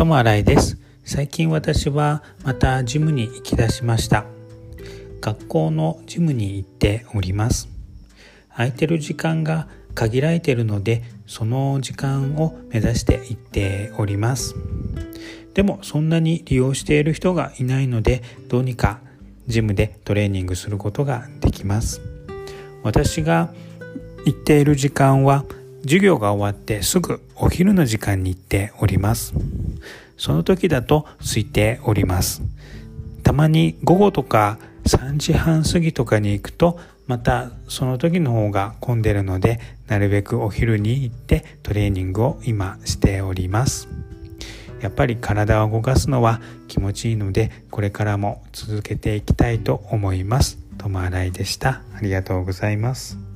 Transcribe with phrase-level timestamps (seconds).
[0.00, 0.78] 友新井です。
[1.04, 4.24] 最近私はまたジムに行き出しました。
[5.20, 7.68] 学校のジムに行っております。
[8.48, 14.54] 空いてる時間が限られているのでその時間を目指して行っております。
[15.52, 19.00] でもそんなに利用している人がいないのでどうにか
[19.48, 22.00] ジムでトレーニングすることができます。
[22.82, 23.52] 私が
[24.24, 25.44] 行っている時間は
[25.82, 29.34] 授業が終わってすぐお昼の時間に行っております。
[30.16, 32.42] その時だと空いております。
[33.22, 43.88] たまに午後とか3時半過ぎとかに行くとまたその時の方が混んでるのでなるべくお昼に行ってトレーニングを今しております。
[44.80, 50.58] やっぱり体を動かすのは気持ちいいのでこれからも続けていきたいと思います。
[50.78, 51.82] ともあらいでした。
[51.94, 53.29] ありがとうございます。